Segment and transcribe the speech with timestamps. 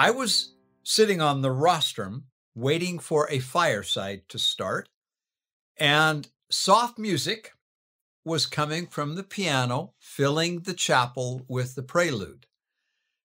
[0.00, 4.88] I was sitting on the rostrum waiting for a fireside to start,
[5.76, 7.52] and soft music
[8.24, 12.46] was coming from the piano, filling the chapel with the prelude.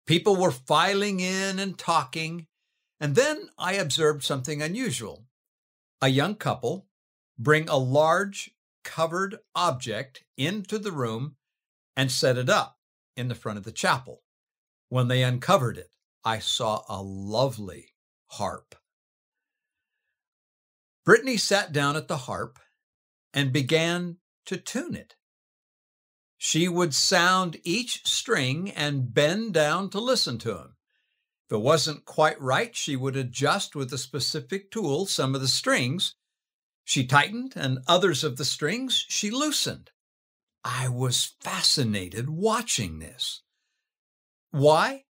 [0.07, 2.47] People were filing in and talking,
[3.01, 5.25] and then I observed something unusual.
[6.01, 6.87] A young couple
[7.37, 8.51] bring a large
[8.85, 11.35] covered object into the room
[11.97, 12.77] and set it up
[13.17, 14.21] in the front of the chapel.
[14.87, 15.89] When they uncovered it,
[16.23, 17.93] I saw a lovely
[18.27, 18.75] harp.
[21.05, 22.59] Brittani sat down at the harp
[23.33, 25.15] and began to tune it.
[26.37, 30.75] She would sound each string and bend down to listen to him.
[31.47, 35.47] If it wasn't quite right, she would adjust with a specific tool some of the
[35.47, 36.15] strings.
[36.83, 39.91] She tightened, and others of the strings she loosened.
[40.63, 43.43] I was fascinated watching this.
[44.51, 45.05] Why?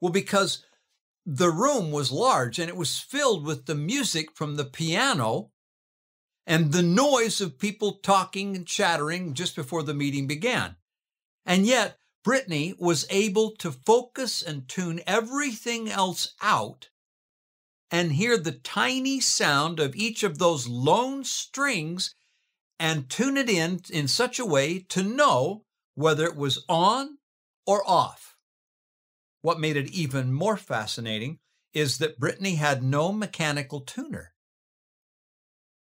[0.00, 0.64] Well, because
[1.24, 5.50] the room was large and it was filled with the music from the piano
[6.46, 10.76] and the noise of people talking and chattering just before the meeting began.
[11.44, 16.88] And yet, Brittani was able to focus and tune everything else out
[17.90, 22.14] and hear the tiny sound of each of those lone strings
[22.78, 27.18] and tune it in in such a way to know whether it was on
[27.64, 28.35] or off.
[29.46, 31.38] What made it even more fascinating
[31.72, 34.34] is that Brittani had no mechanical tuner.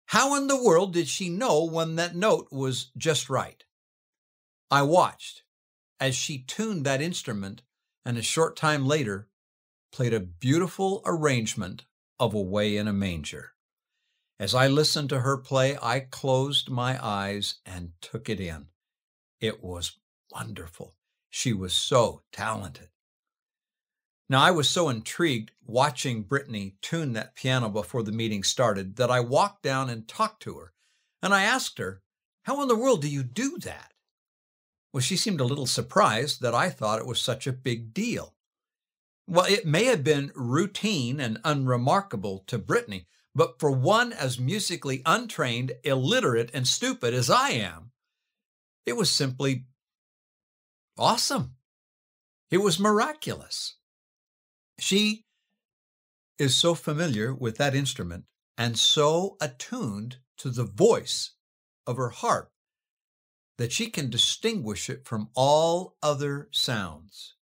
[0.08, 3.64] How in the world did she know when that note was just right?
[4.70, 5.44] I watched
[5.98, 7.62] as she tuned that instrument
[8.04, 9.30] and a short time later
[9.94, 11.86] played a beautiful arrangement
[12.20, 13.54] of Away in a Manger.
[14.42, 18.68] As I listened to her play, I closed my eyes and took it in.
[19.40, 20.00] It was
[20.34, 20.96] wonderful.
[21.30, 22.90] She was so talented.
[24.30, 29.12] Now, I was so intrigued watching Brittani tune that piano before the meeting started that
[29.12, 30.74] I walked down and talked to her.
[31.22, 32.02] And I asked her,
[32.44, 33.94] How in the world do you do that?
[34.94, 38.36] Well, she seemed a little surprised that I thought it was such a big deal.
[39.28, 45.02] Well, it may have been routine and unremarkable to Brittani, but for one as musically
[45.06, 47.92] untrained, illiterate, and stupid as I am,
[48.86, 49.66] it was simply
[50.98, 51.56] awesome.
[52.52, 53.76] It was miraculous.
[54.80, 55.26] She
[56.38, 58.26] is so familiar with that instrument
[58.58, 61.32] and so attuned to the voice
[61.86, 62.52] of her harp
[63.58, 67.36] that she can distinguish it from all other sounds.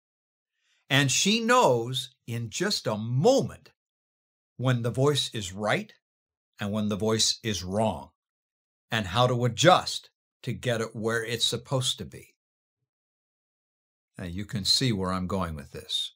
[0.88, 3.70] And she knows in just a moment
[4.56, 5.92] when the voice is right
[6.58, 8.10] and when the voice is wrong,
[8.90, 10.10] and how to adjust
[10.42, 12.34] to get it where it's supposed to be.
[14.18, 16.12] Now you can see where I'm going with this.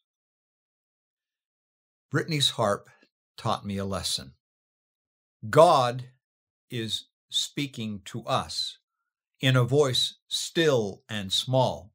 [2.15, 2.91] Brittani's harp
[3.37, 4.35] taught me a lesson.
[5.51, 6.11] God
[6.71, 8.79] is speaking to us
[9.41, 11.91] in a voice still and small,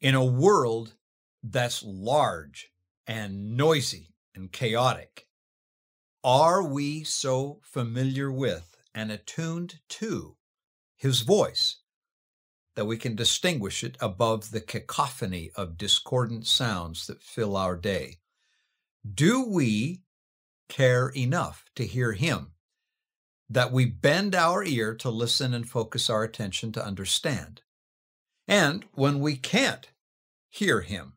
[0.00, 0.94] in a world
[1.40, 2.72] that's large
[3.06, 5.28] and noisy and chaotic.
[6.24, 10.36] Are we so familiar with and attuned to
[10.96, 11.76] his voice
[12.74, 18.18] that we can distinguish it above the cacophony of discordant sounds that fill our day?
[19.06, 20.02] Do we
[20.68, 22.52] care enough to hear Him
[23.48, 27.62] that we bend our ear to listen and focus our attention to understand?
[28.46, 29.88] And when we can't
[30.50, 31.14] hear Him,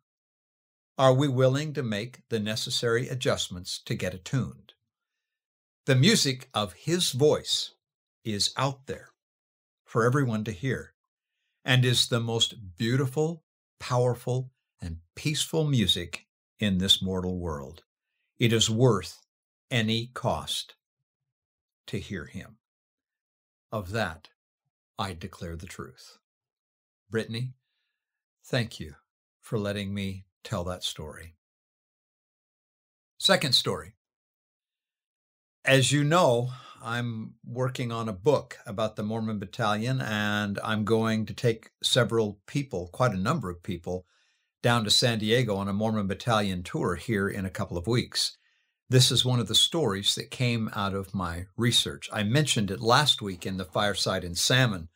[0.97, 4.73] are we willing to make the necessary adjustments to get attuned?
[5.85, 7.73] The music of His voice
[8.23, 9.09] is out there
[9.85, 10.93] for everyone to hear
[11.65, 13.43] and is the most beautiful,
[13.79, 16.27] powerful, and peaceful music
[16.61, 17.83] in this mortal world.
[18.39, 19.19] It is worth
[19.71, 20.75] any cost
[21.87, 22.57] to hear him.
[23.71, 24.29] Of that,
[24.99, 26.19] I declare the truth.
[27.11, 27.53] Brittani,
[28.45, 28.95] thank you
[29.39, 31.35] for letting me tell that story.
[33.17, 33.95] Second story.
[35.65, 36.51] As you know,
[36.83, 42.39] I'm working on a book about the Mormon Battalion, and I'm going to take several
[42.47, 44.05] people, quite a number of people,
[44.61, 48.37] down to San Diego on a Mormon battalion tour here in a couple of weeks.
[48.89, 52.09] This is one of the stories that came out of my research.
[52.11, 54.89] I mentioned it last week in the Fireside in Salmon,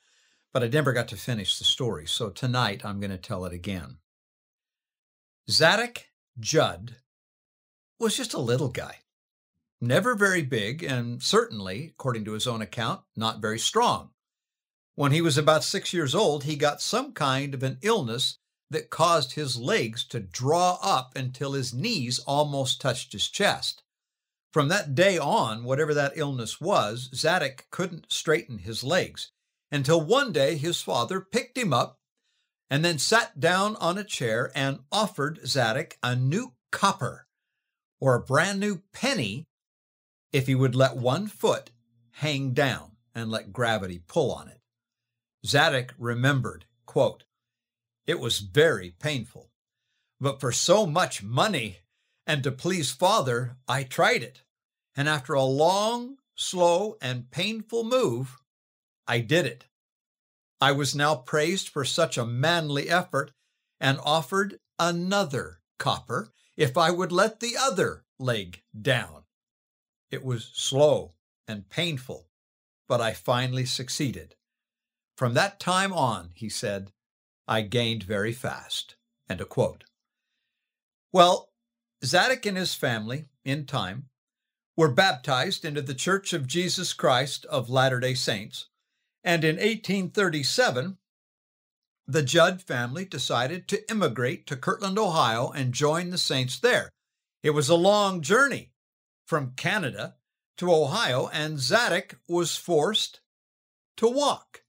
[0.54, 3.54] but I never got to finish the story, so tonight I'm going to tell it
[3.54, 3.98] again.
[5.50, 6.06] Zadok
[6.40, 6.98] Judd
[8.00, 8.98] was just a little guy,
[9.80, 14.10] never very big, and certainly, according to his own account, not very strong.
[14.96, 18.40] When he was about six years old, he got some kind of an illness
[18.70, 23.84] that caused his legs to draw up until his knees almost touched his chest.
[24.52, 29.32] From that day on, whatever that illness was, Zadok couldn't straighten his legs
[29.72, 32.00] until one day his father picked him up
[32.70, 37.28] and then sat down on a chair and offered Zadok a new copper
[38.00, 39.46] or a brand new penny
[40.32, 41.72] if he would let one foot
[42.12, 44.60] hang down and let gravity pull on it.
[45.46, 47.24] Zadok remembered, quote,
[48.08, 49.52] It was very painful,
[50.20, 51.80] but for so much money
[52.28, 54.44] and to please father, I tried it.
[54.96, 58.38] And after a long, slow, and painful move,
[59.08, 59.66] I did it.
[60.62, 63.32] I was now praised for such a manly effort
[63.80, 69.24] and offered another copper if I would let the other leg down.
[70.10, 71.14] It was slow
[71.48, 72.30] and painful,
[72.88, 74.36] but I finally succeeded.
[75.18, 76.92] From that time on, he said,
[77.48, 78.96] I gained very fast.
[79.30, 79.84] End of quote.
[81.12, 81.50] Well,
[82.04, 84.10] Zadok and his family, in time,
[84.76, 88.68] were baptized into the Church of Jesus Christ of Latter day Saints.
[89.24, 90.98] And in 1837,
[92.08, 96.90] the Judd family decided to immigrate to Kirtland, Ohio, and join the Saints there.
[97.42, 98.74] It was a long journey
[99.26, 100.16] from Canada
[100.58, 103.22] to Ohio, and Zadok was forced
[103.98, 104.64] to walk.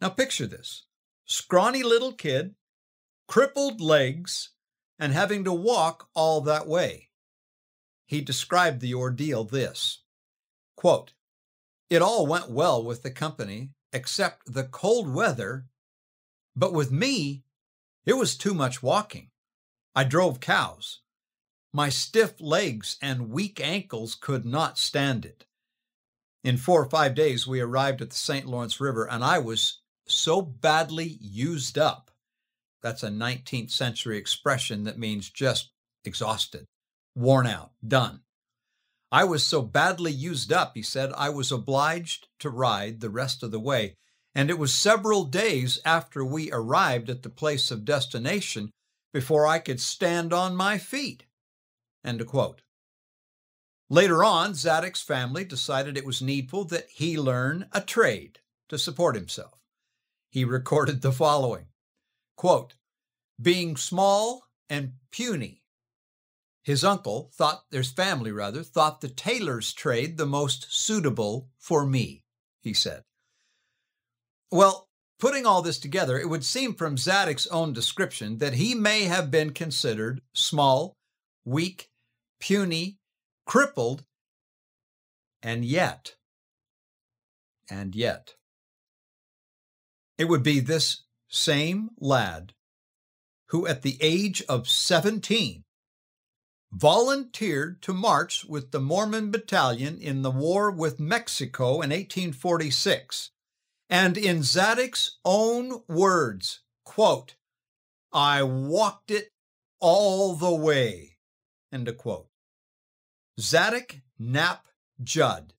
[0.00, 0.84] Now, picture this
[1.24, 2.54] scrawny little kid,
[3.28, 4.50] crippled legs,
[4.98, 7.10] and having to walk all that way.
[8.06, 10.02] He described the ordeal this
[10.76, 11.14] quote,
[11.88, 15.66] It all went well with the company except the cold weather,
[16.54, 17.44] but with me,
[18.04, 19.30] it was too much walking.
[19.94, 21.00] I drove cows.
[21.72, 25.46] My stiff legs and weak ankles could not stand it.
[26.42, 28.46] In four or five days, we arrived at the St.
[28.46, 32.10] Lawrence River, and I was so badly used up.
[32.82, 35.70] That's a 19th century expression that means just
[36.04, 36.66] exhausted
[37.14, 38.20] worn out, done.
[39.12, 43.42] I was so badly used up, he said, I was obliged to ride the rest
[43.42, 43.94] of the way.
[44.34, 48.70] And it was several days after we arrived at the place of destination
[49.12, 51.26] before I could stand on my feet.
[52.04, 52.62] End quote.
[53.88, 59.14] Later on, Zadok's family decided it was needful that he learn a trade to support
[59.14, 59.60] himself.
[60.34, 61.66] He recorded the following
[62.36, 62.74] quote,
[63.40, 65.62] Being small and puny,
[66.64, 72.24] his uncle thought, his family rather, thought the tailor's trade the most suitable for me,
[72.62, 73.04] he said.
[74.50, 74.88] Well,
[75.20, 79.30] putting all this together, it would seem from Zadok's own description that he may have
[79.30, 80.96] been considered small,
[81.44, 81.90] weak,
[82.40, 82.98] puny,
[83.46, 84.04] crippled,
[85.44, 86.16] and yet,
[87.70, 88.34] and yet,
[90.18, 92.52] it would be this same lad
[93.48, 95.64] who, at the age of 17,
[96.72, 103.30] volunteered to march with the Mormon battalion in the war with Mexico in 1846.
[103.88, 107.36] And in Zadok's own words, quote,
[108.12, 109.28] I walked it
[109.80, 111.18] all the way,
[111.72, 112.28] end of quote.
[113.38, 114.66] Zadok Knapp
[115.02, 115.52] Judd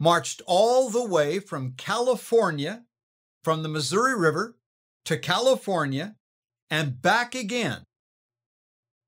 [0.00, 2.84] marched all the way from California,
[3.44, 4.56] from the Missouri River
[5.04, 6.16] to California
[6.70, 7.84] and back again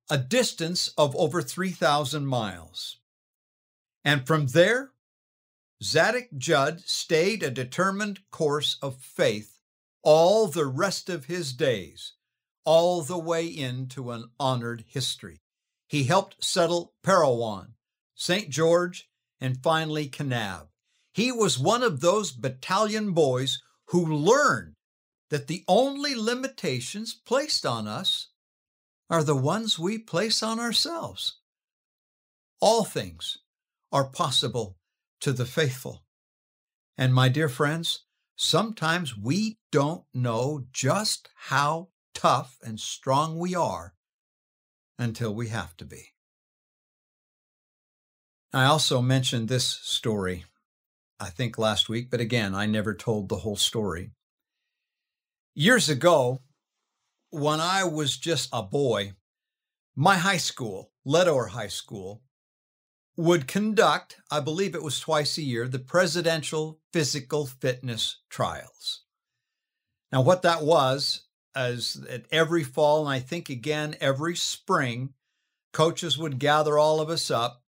[0.08, 2.98] a distance of over 3,000 miles.
[4.04, 4.92] And from there,
[5.82, 9.58] Zadok Judd stayed a determined course of faith
[10.02, 12.12] all the rest of his days,
[12.64, 15.40] all the way into an honored history.
[15.88, 17.74] He helped settle Parowan,
[18.14, 18.48] St.
[18.48, 20.68] George, and finally Kanab.
[21.12, 24.74] He was one of those battalion boys who learned
[25.30, 28.28] that the only limitations placed on us
[29.08, 31.38] are the ones we place on ourselves.
[32.60, 33.38] All things
[33.92, 34.76] are possible
[35.20, 36.04] to the faithful.
[36.98, 38.04] And my dear friends,
[38.36, 43.94] sometimes we don't know just how tough and strong we are
[44.98, 46.12] until we have to be.
[48.52, 50.44] I also mentioned this story,
[51.18, 54.10] I think last week, but again, I never told the whole story.
[55.54, 56.42] Years ago,
[57.30, 59.12] when I was just a boy,
[59.94, 62.22] my high school, Leadore High School,
[63.16, 69.04] would conduct, I believe it was twice a year, the Presidential Physical Fitness Trials.
[70.12, 71.22] Now, what that was,
[71.56, 75.14] is that every fall, and I think again every spring,
[75.72, 77.62] coaches would gather all of us up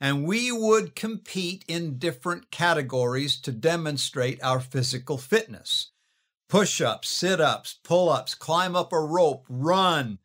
[0.00, 5.90] and we would compete in different categories to demonstrate our physical fitness
[6.48, 10.18] push ups, sit ups, pull ups, climb up a rope, run,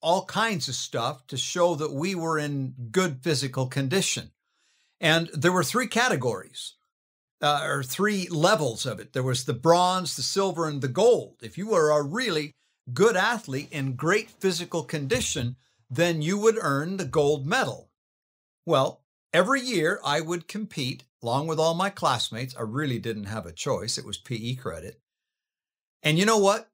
[0.00, 4.30] all kinds of stuff to show that we were in good physical condition.
[5.00, 6.74] And there were three categories.
[7.40, 9.12] Uh, or three levels of it.
[9.12, 11.36] There was the bronze, the silver, and the gold.
[11.40, 12.52] If you were a really
[12.92, 15.54] good athlete in great physical condition,
[15.88, 17.90] then you would earn the gold medal.
[18.66, 22.56] Well, every year I would compete along with all my classmates.
[22.56, 25.00] I really didn't have a choice, it was PE credit.
[26.02, 26.70] And you know what?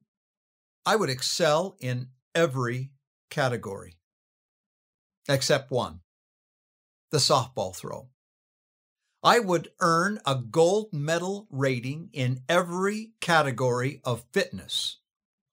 [0.87, 2.91] I would excel in every
[3.31, 3.97] category
[5.29, 6.01] except one
[7.11, 8.09] the softball throw.
[9.23, 14.99] I would earn a gold medal rating in every category of fitness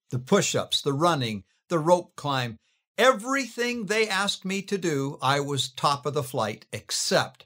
[0.09, 2.57] the push ups, the running, the rope climb,
[2.97, 7.45] everything they asked me to do, I was top of the flight except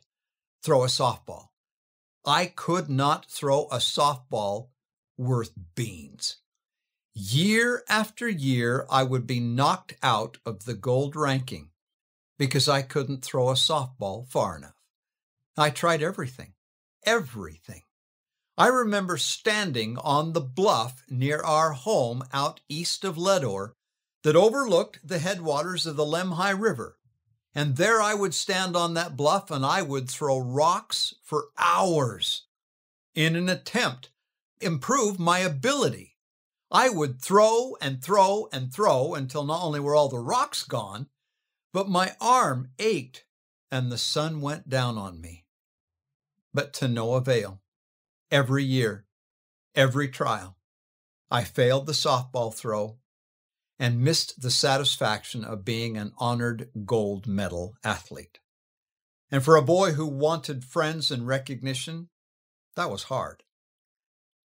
[0.64, 1.50] throw a softball.
[2.26, 4.70] I could not throw a softball
[5.18, 6.38] worth beans.
[7.14, 11.70] Year after year, I would be knocked out of the gold ranking
[12.38, 14.76] because I couldn't throw a softball far enough.
[15.58, 16.54] I tried everything,
[17.06, 17.84] everything.
[18.58, 23.76] I remember standing on the bluff near our home out east of Leadore
[24.26, 26.98] that overlooked the headwaters of the Lemhi River.
[27.54, 32.48] And there I would stand on that bluff and I would throw rocks for hours
[33.14, 34.10] in an attempt
[34.60, 36.18] to improve my ability.
[36.72, 41.06] I would throw and throw and throw until not only were all the rocks gone,
[41.72, 43.26] but my arm ached
[43.70, 45.46] and the sun went down on me.
[46.52, 47.62] But to no avail.
[48.32, 49.06] Every year,
[49.76, 50.58] every trial,
[51.30, 52.98] I failed the softball throw
[53.78, 58.40] and missed the satisfaction of being an honored gold medal athlete.
[59.32, 62.10] And for a boy who wanted friends and recognition,
[62.76, 63.44] that was hard.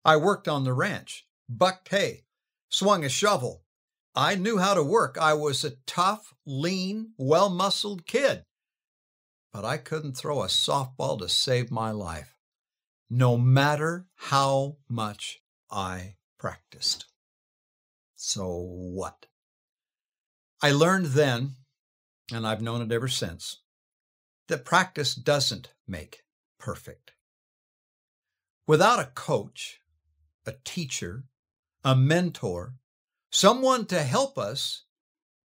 [0.04, 2.24] I worked on the ranch, bucked hay,
[2.68, 3.64] swung a shovel.
[4.14, 5.16] I knew how to work.
[5.18, 8.44] I was a tough, lean, well muscled kid.
[9.52, 12.36] But I couldn't throw a softball to save my life,
[13.08, 15.40] no matter how much
[15.70, 17.06] I practiced.
[18.26, 19.26] So what?
[20.62, 21.56] I learned then,
[22.32, 23.60] and I've known it ever since,
[24.48, 26.24] that practice doesn't make
[26.58, 27.12] perfect.
[28.66, 29.80] Without a coach,
[30.46, 31.24] a teacher,
[31.84, 32.76] a mentor,
[33.30, 34.84] someone to help us,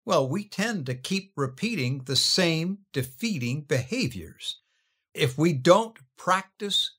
[0.04, 4.62] well, we tend to keep repeating the same defeating behaviors.
[5.14, 6.96] If we don't practice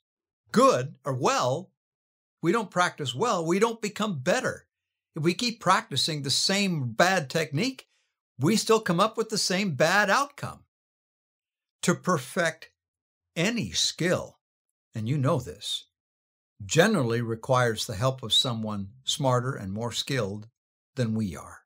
[0.53, 1.73] good or well,
[2.41, 4.69] we don't practice well, we don't become better.
[5.17, 7.87] If we keep practicing the same bad technique,
[8.39, 10.65] we still come up with the same bad outcome.
[11.83, 12.71] To perfect
[13.37, 14.39] any skill,
[14.95, 15.85] and you know this,
[16.65, 20.49] generally requires the help of someone smarter and more skilled
[20.97, 21.61] than we are.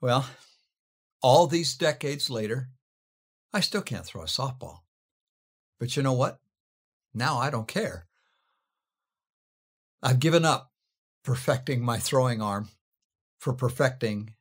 [0.00, 0.26] Well,
[1.20, 2.70] all these decades later,
[3.52, 4.80] I still can't throw a softball.
[5.78, 6.40] But you know what?
[7.12, 8.06] Now I don't care.
[10.02, 10.71] I've given up
[11.24, 12.68] perfecting my throwing arm
[13.38, 14.34] for perfecting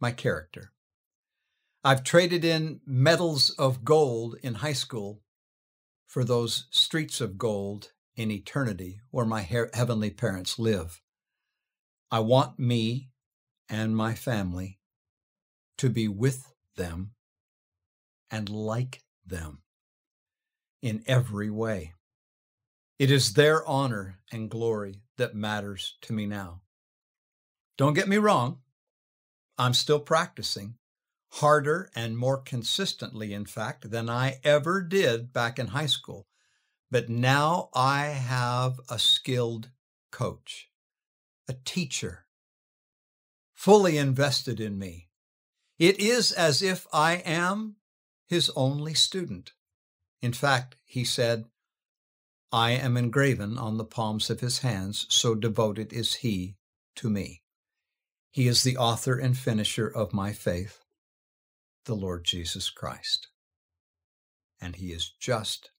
[0.00, 0.72] my character.
[1.82, 5.20] I've traded in medals of gold in high school
[6.06, 11.02] for those streets of gold in eternity where my heavenly parents live.
[12.10, 13.10] I want me
[13.68, 14.78] and my family
[15.78, 17.12] to be with them
[18.30, 19.62] and like them
[20.80, 21.94] in every way.
[22.98, 26.62] It is their honor and glory that matters to me now.
[27.76, 28.60] Don't get me wrong,
[29.58, 30.76] I'm still practicing
[31.34, 36.28] harder and more consistently, in fact, than I ever did back in high school.
[36.92, 39.70] But now I have a skilled
[40.12, 40.70] coach,
[41.48, 42.26] a teacher,
[43.52, 45.08] fully invested in me.
[45.76, 47.76] It is as if I am
[48.28, 49.54] his only student.
[50.22, 51.46] In fact, he said,
[52.54, 56.54] I am engraven on the palms of his hands, so devoted is he
[56.94, 57.42] to me.
[58.30, 60.78] He is the author and finisher of my faith,
[61.84, 63.26] the Lord Jesus Christ.
[64.60, 65.72] And he is just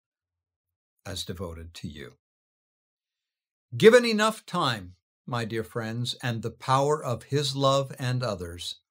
[1.06, 2.16] as devoted to you.
[3.78, 8.82] Given enough time, my dear friends, and the power of His love and others,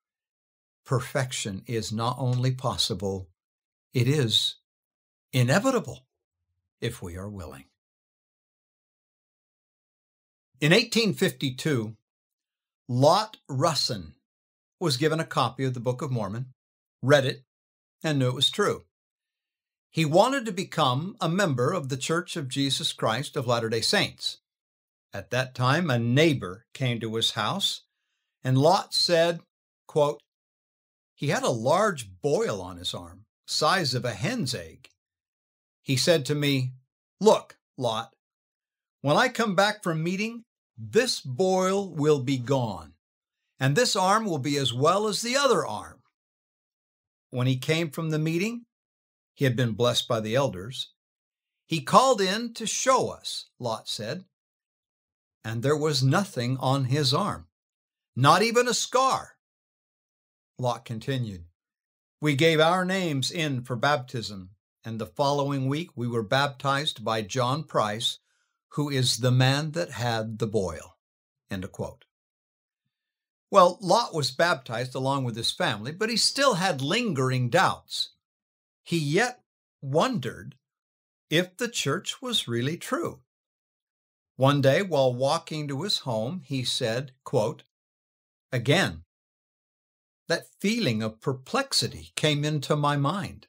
[0.86, 3.28] perfection is not only possible,
[3.92, 4.54] it is
[5.34, 6.06] inevitable
[6.80, 7.66] if we are willing.
[10.60, 11.96] In 1852,
[12.88, 14.12] Lot Russon
[14.78, 16.52] was given a copy of the Book of Mormon,
[17.02, 17.42] read it,
[18.04, 18.84] and knew it was true.
[19.90, 23.80] He wanted to become a member of the Church of Jesus Christ of Latter day
[23.80, 24.38] Saints.
[25.12, 27.82] At that time, a neighbor came to his house,
[28.44, 29.40] and Lot said,
[29.88, 30.20] quote,
[31.16, 34.88] He had a large boil on his arm, size of a hen's egg.
[35.82, 36.74] He said to me,
[37.20, 38.14] Look, Lot,
[39.04, 40.44] when I come back from meeting,
[40.78, 42.94] this boil will be gone,
[43.60, 46.00] and this arm will be as well as the other arm.
[47.28, 48.64] When he came from the meeting,
[49.34, 50.94] he had been blessed by the elders.
[51.66, 54.24] He called in to show us, Lot said,
[55.44, 57.48] and there was nothing on his arm,
[58.16, 59.32] not even a scar.
[60.58, 61.44] Lot continued,
[62.22, 67.20] We gave our names in for baptism, and the following week we were baptized by
[67.20, 68.20] John Price,
[68.74, 70.96] who is the man that had the boil.
[73.48, 78.14] Well, Lot was baptized along with his family, but he still had lingering doubts.
[78.82, 79.44] He yet
[79.80, 80.56] wondered
[81.30, 83.20] if the church was really true.
[84.34, 87.62] One day, while walking to his home, he said, quote,
[88.50, 89.04] Again,
[90.26, 93.46] that feeling of perplexity came into my mind.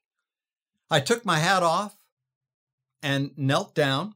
[0.92, 1.98] I took my hat off
[3.02, 4.14] and knelt down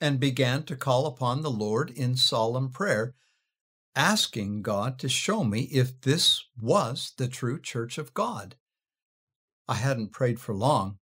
[0.00, 3.14] and began to call upon the Lord in solemn prayer,
[3.94, 8.56] asking God to show me if this was the true church of God.
[9.66, 10.98] I hadn't prayed for long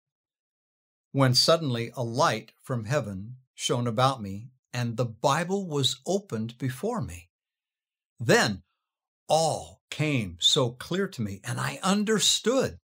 [1.12, 7.02] when suddenly a light from heaven shone about me and the Bible was opened before
[7.02, 7.28] me.
[8.18, 8.62] Then
[9.28, 12.78] all came so clear to me, and I understood.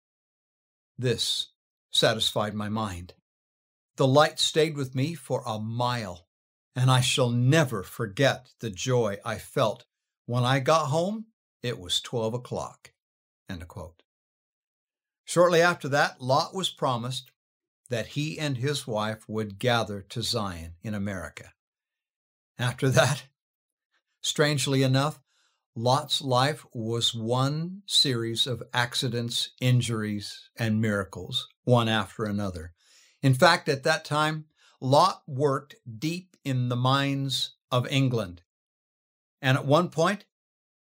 [0.97, 1.47] This
[1.91, 3.13] satisfied my mind.
[3.97, 6.27] The light stayed with me for a mile,
[6.75, 9.85] and I shall never forget the joy I felt
[10.27, 11.25] when I got home.
[11.63, 12.91] It was 12 o'clock.
[15.25, 17.31] Shortly after that, Lot was promised
[17.89, 21.53] that he and his wife would gather to Zion in America.
[22.59, 23.23] After that,
[24.21, 25.19] strangely enough,
[25.75, 32.73] Lot's life was one series of accidents, injuries, and miracles, one after another.
[33.21, 34.45] In fact, at that time,
[34.79, 38.41] Lot worked deep in the mines of England.
[39.41, 40.25] And at one point,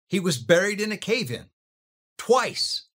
[0.08, 1.46] he was buried in a cave in
[2.18, 2.86] twice.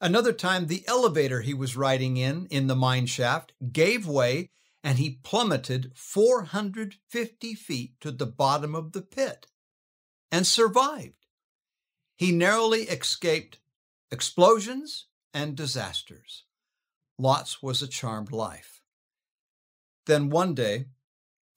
[0.00, 4.50] Another time, the elevator he was riding in, in the mine shaft, gave way
[4.82, 9.46] and he plummeted 450 feet to the bottom of the pit
[10.32, 11.26] and survived.
[12.16, 13.58] He narrowly escaped
[14.10, 16.44] explosions and disasters.
[17.20, 18.80] Lot's was a charmed life.
[20.06, 20.86] Then one day,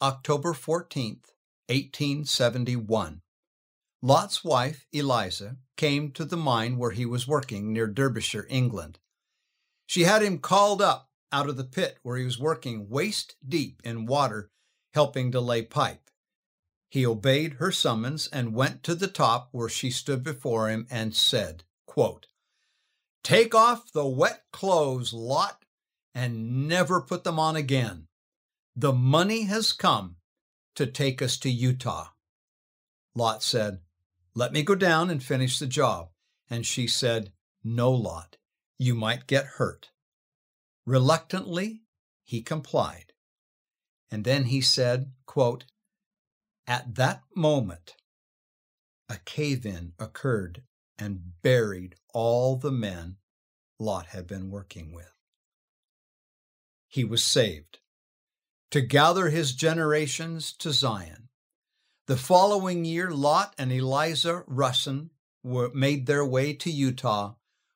[0.02, 1.32] October 14th,
[1.70, 3.22] 1871,
[4.02, 9.00] Lot's wife, Eliza, came to the mine where he was working near Derbyshire, England.
[9.86, 13.80] She had him called up out of the pit where he was working waist deep
[13.86, 14.52] in water,
[14.94, 16.12] helping to lay pipe.
[16.90, 21.16] He obeyed her summons and went to the top where she stood before him and
[21.16, 22.28] said, quote,
[23.24, 25.64] Take off the wet clothes, Lot,
[26.14, 28.08] and never put them on again.
[28.76, 30.18] The money has come
[30.76, 32.10] to take us to Utah.
[33.16, 33.80] Lot said,
[34.36, 36.10] Let me go down and finish the job.
[36.50, 37.32] And she said,
[37.64, 38.38] No, Lot,
[38.78, 39.92] you might get hurt.
[40.86, 41.84] Reluctantly,
[42.26, 43.14] he complied.
[44.12, 45.66] And then he said, quote,
[46.68, 47.96] At that moment,
[49.08, 50.64] a cave in occurred
[50.98, 53.18] and buried all the men
[53.80, 55.12] Lot had been working with.
[56.88, 57.80] He was saved
[58.72, 61.30] to gather his generations to Zion.
[62.08, 65.12] The following year, Lot and Eliza Russon
[65.44, 67.36] were, made their way to Utah,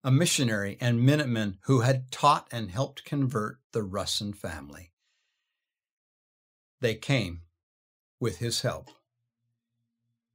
[0.04, 4.92] a missionary and Minuteman who had taught and helped convert the Russon family.
[6.82, 7.40] They came
[8.20, 8.90] with his help.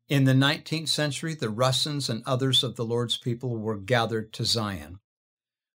[0.09, 4.43] In the 19th century, the Russons and others of the Lord's people were gathered to
[4.43, 4.97] Zion.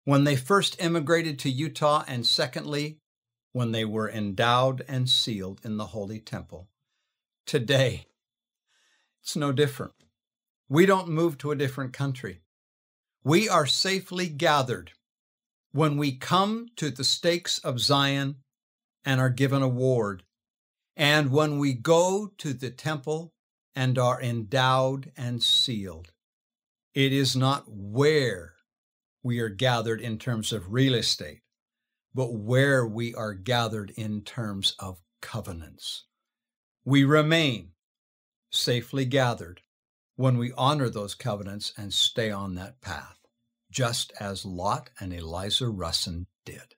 [0.05, 2.99] When they first immigrated to Utah, and secondly,
[3.53, 6.69] when they were endowed and sealed in the Holy Temple.
[7.47, 8.07] Today,
[9.23, 9.93] it's no different.
[10.69, 12.41] We don't move to a different country.
[13.23, 14.93] We are safely gathered
[15.71, 18.37] when we come to the stakes of Zion
[19.05, 20.25] and are given a ward,
[20.97, 23.33] and when we go to the temple
[23.75, 26.11] and are endowed and sealed.
[26.95, 28.52] It is not where
[29.23, 31.41] we are gathered in terms of real estate,
[32.15, 36.05] but where we are gathered in terms of covenants.
[36.85, 37.71] We remain
[38.51, 39.63] safely gathered
[40.17, 43.19] when we honor those covenants and stay on that path,
[43.71, 46.75] just as Lot and Eliza Russon did.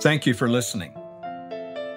[0.00, 0.92] Thank you for listening.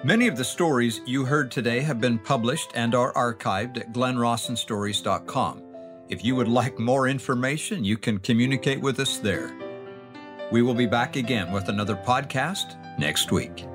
[0.04, 5.65] Many of the stories you heard today have been published and are archived at glennrawsonstories.com.
[6.08, 9.52] If you would like more information, you can communicate with us there.
[10.52, 13.66] We will be back again with another podcast next week.